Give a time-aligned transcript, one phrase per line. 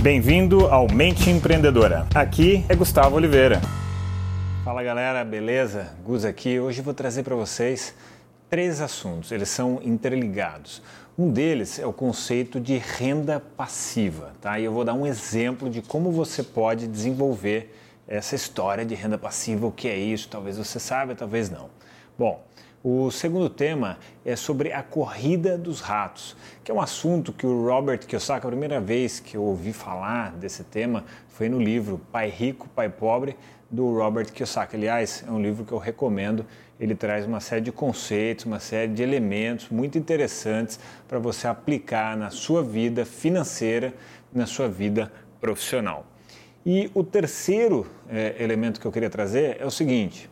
[0.00, 2.06] Bem-vindo ao Mente Empreendedora.
[2.14, 3.60] Aqui é Gustavo Oliveira.
[4.64, 5.92] Fala galera, beleza?
[6.04, 6.60] Gus aqui.
[6.60, 7.96] Hoje vou trazer para vocês
[8.48, 9.32] três assuntos.
[9.32, 10.80] Eles são interligados.
[11.18, 14.60] Um deles é o conceito de renda passiva, tá?
[14.60, 17.76] E eu vou dar um exemplo de como você pode desenvolver
[18.06, 21.68] essa história de renda passiva, o que é isso, talvez você saiba, talvez não.
[22.16, 22.40] Bom,
[22.82, 27.66] o segundo tema é sobre a corrida dos ratos, que é um assunto que o
[27.66, 32.30] Robert Kiyosaki, a primeira vez que eu ouvi falar desse tema foi no livro Pai
[32.30, 33.36] Rico, Pai Pobre,
[33.68, 34.76] do Robert Kiyosaki.
[34.76, 36.46] Aliás, é um livro que eu recomendo.
[36.78, 42.16] Ele traz uma série de conceitos, uma série de elementos muito interessantes para você aplicar
[42.16, 43.92] na sua vida financeira,
[44.32, 46.06] na sua vida profissional.
[46.64, 50.30] E o terceiro é, elemento que eu queria trazer é o seguinte: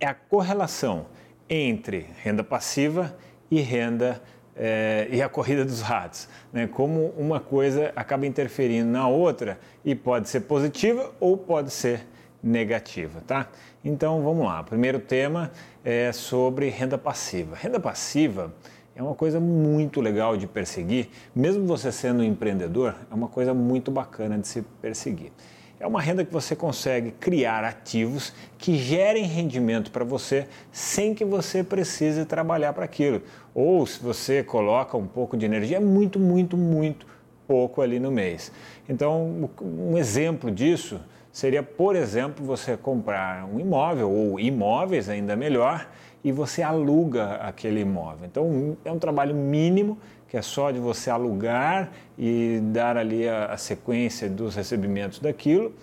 [0.00, 1.06] é a correlação
[1.48, 3.16] entre renda passiva
[3.50, 4.22] e renda
[4.56, 6.66] é, e a corrida dos ratos, né?
[6.66, 12.06] Como uma coisa acaba interferindo na outra e pode ser positiva ou pode ser
[12.42, 13.48] negativa, tá?
[13.84, 14.60] Então vamos lá.
[14.60, 15.50] O primeiro tema
[15.84, 17.56] é sobre renda passiva.
[17.56, 18.52] Renda passiva
[18.94, 23.52] é uma coisa muito legal de perseguir, mesmo você sendo um empreendedor, é uma coisa
[23.52, 25.32] muito bacana de se perseguir.
[25.80, 31.24] É uma renda que você consegue criar ativos que gerem rendimento para você sem que
[31.24, 33.22] você precise trabalhar para aquilo.
[33.54, 37.06] Ou se você coloca um pouco de energia, é muito, muito, muito
[37.46, 38.52] pouco ali no mês.
[38.88, 41.00] Então, um exemplo disso
[41.34, 45.90] seria, por exemplo, você comprar um imóvel ou imóveis, ainda melhor,
[46.22, 48.24] e você aluga aquele imóvel.
[48.24, 53.46] Então, é um trabalho mínimo que é só de você alugar e dar ali a,
[53.46, 55.74] a sequência dos recebimentos daquilo.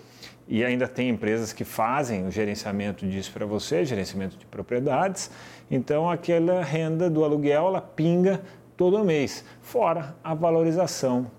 [0.48, 5.30] E ainda tem empresas que fazem o gerenciamento disso para você, gerenciamento de propriedades.
[5.70, 8.40] Então, aquela renda do aluguel, ela pinga
[8.74, 11.30] todo mês, fora a valorização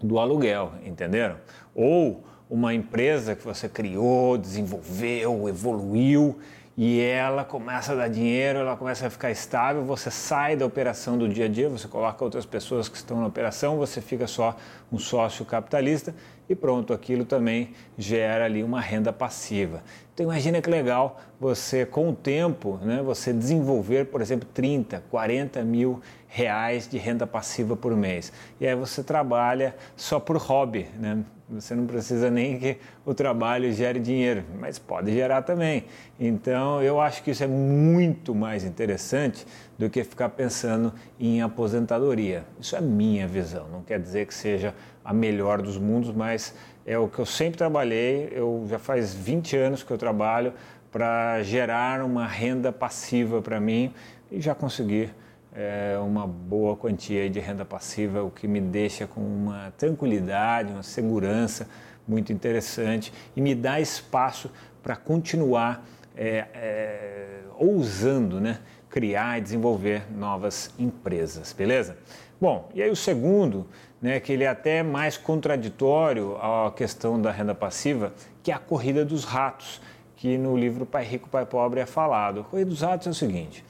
[0.00, 1.36] do aluguel, entenderam?
[1.74, 2.22] Ou
[2.52, 6.38] uma empresa que você criou, desenvolveu, evoluiu
[6.76, 11.16] e ela começa a dar dinheiro, ela começa a ficar estável, você sai da operação
[11.16, 14.54] do dia a dia, você coloca outras pessoas que estão na operação, você fica só
[14.92, 16.14] um sócio capitalista
[16.46, 19.82] e pronto, aquilo também gera ali uma renda passiva.
[20.12, 25.62] Então imagina que legal você com o tempo, né, você desenvolver, por exemplo, 30, 40
[25.64, 26.02] mil
[26.34, 28.32] reais de renda passiva por mês.
[28.58, 31.18] E aí você trabalha só por hobby, né?
[31.50, 35.84] Você não precisa nem que o trabalho gere dinheiro, mas pode gerar também.
[36.18, 39.46] Então, eu acho que isso é muito mais interessante
[39.78, 42.44] do que ficar pensando em aposentadoria.
[42.58, 46.54] Isso é minha visão, não quer dizer que seja a melhor dos mundos, mas
[46.86, 48.32] é o que eu sempre trabalhei.
[48.32, 50.54] Eu já faz 20 anos que eu trabalho
[50.90, 53.92] para gerar uma renda passiva para mim
[54.30, 55.10] e já consegui
[55.54, 60.82] é, uma boa quantia de renda passiva, o que me deixa com uma tranquilidade, uma
[60.82, 61.68] segurança
[62.06, 64.50] muito interessante e me dá espaço
[64.82, 65.84] para continuar
[66.16, 68.58] é, é, ousando né,
[68.88, 71.96] criar e desenvolver novas empresas, beleza?
[72.40, 73.68] Bom, e aí o segundo,
[74.00, 78.58] né, que ele é até mais contraditório à questão da renda passiva, que é a
[78.58, 79.80] corrida dos ratos,
[80.16, 82.40] que no livro Pai Rico, Pai Pobre é falado.
[82.40, 83.64] A corrida dos ratos é o seguinte,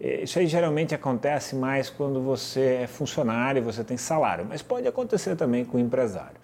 [0.00, 5.34] isso aí geralmente acontece mais quando você é funcionário, você tem salário, mas pode acontecer
[5.34, 6.36] também com o empresário,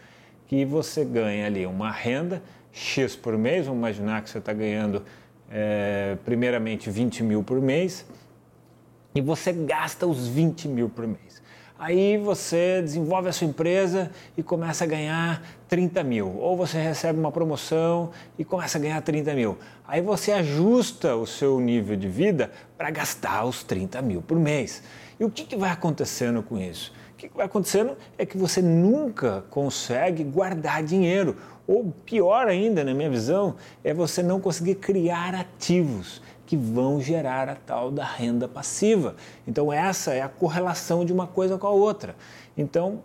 [0.46, 2.42] que você ganha ali uma renda
[2.72, 5.04] X por mês, vamos imaginar que você está ganhando
[5.50, 8.04] é, primeiramente 20 mil por mês,
[9.14, 11.40] e você gasta os 20 mil por mês.
[11.76, 16.38] Aí você desenvolve a sua empresa e começa a ganhar 30 mil.
[16.38, 19.58] Ou você recebe uma promoção e começa a ganhar 30 mil.
[19.86, 24.84] Aí você ajusta o seu nível de vida para gastar os 30 mil por mês.
[25.18, 26.92] E o que, que vai acontecendo com isso?
[27.12, 31.36] O que, que vai acontecendo é que você nunca consegue guardar dinheiro.
[31.66, 37.48] Ou pior ainda, na minha visão, é você não conseguir criar ativos que vão gerar
[37.48, 39.16] a tal da renda passiva.
[39.46, 42.14] Então, essa é a correlação de uma coisa com a outra.
[42.56, 43.02] Então,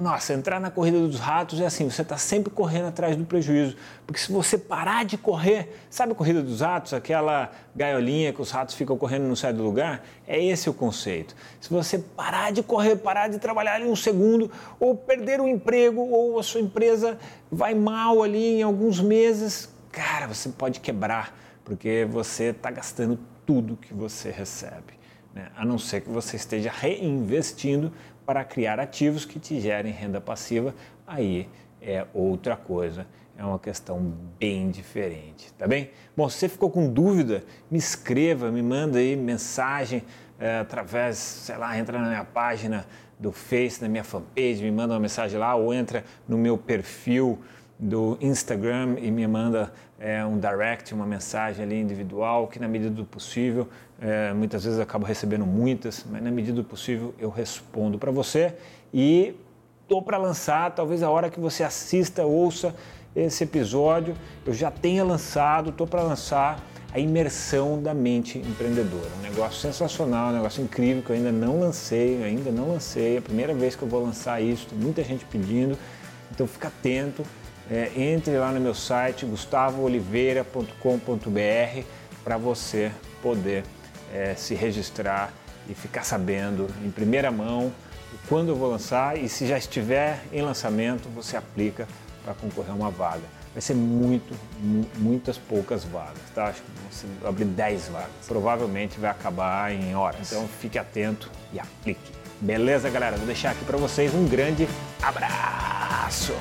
[0.00, 3.76] nossa, entrar na corrida dos ratos é assim, você está sempre correndo atrás do prejuízo.
[4.06, 8.50] Porque se você parar de correr, sabe a corrida dos ratos, aquela gaiolinha que os
[8.50, 10.02] ratos ficam correndo e não saem do lugar?
[10.26, 11.34] É esse o conceito.
[11.60, 14.50] Se você parar de correr, parar de trabalhar ali um segundo,
[14.80, 17.18] ou perder o emprego, ou a sua empresa
[17.50, 23.76] vai mal ali em alguns meses, cara, você pode quebrar porque você está gastando tudo
[23.76, 24.94] que você recebe,
[25.34, 25.48] né?
[25.56, 27.92] a não ser que você esteja reinvestindo
[28.24, 30.72] para criar ativos que te gerem renda passiva,
[31.04, 31.48] aí
[31.82, 33.04] é outra coisa,
[33.36, 35.90] é uma questão bem diferente, tá bem?
[36.16, 40.04] Bom, se você ficou com dúvida, me escreva, me manda aí mensagem
[40.38, 42.86] é, através, sei lá, entra na minha página
[43.18, 47.40] do Face, na minha fanpage, me manda uma mensagem lá ou entra no meu perfil
[47.78, 52.90] do Instagram e me manda é, um direct, uma mensagem ali individual, que na medida
[52.90, 53.68] do possível,
[54.00, 58.54] é, muitas vezes acabo recebendo muitas, mas na medida do possível eu respondo para você
[58.92, 59.34] e
[59.82, 62.74] estou para lançar, talvez a hora que você assista, ouça
[63.14, 64.14] esse episódio,
[64.44, 66.62] eu já tenha lançado, estou para lançar
[66.92, 69.08] a imersão da mente empreendedora.
[69.18, 73.18] Um negócio sensacional, um negócio incrível que eu ainda não lancei, ainda não lancei, é
[73.18, 75.78] a primeira vez que eu vou lançar isso, tem muita gente pedindo,
[76.30, 77.22] então fica atento,
[77.70, 81.84] é, entre lá no meu site gustavooliveira.com.br
[82.22, 82.92] para você
[83.22, 83.64] poder
[84.12, 85.32] é, se registrar
[85.68, 87.72] e ficar sabendo em primeira mão
[88.28, 91.86] quando eu vou lançar e se já estiver em lançamento, você aplica
[92.24, 93.22] para concorrer a uma vaga.
[93.52, 94.34] Vai ser muito,
[94.98, 96.46] muitas poucas vagas, tá?
[96.46, 98.10] Acho que você abrir 10 vagas.
[98.26, 100.32] Provavelmente vai acabar em horas.
[100.32, 102.12] Então fique atento e aplique.
[102.40, 103.16] Beleza, galera?
[103.16, 104.68] Vou deixar aqui para vocês um grande
[105.00, 106.34] abraço.